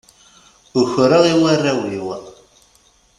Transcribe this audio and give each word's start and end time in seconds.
Ukreɣ 0.79 1.23
i 1.31 1.35
warraw-iw. 1.41 2.07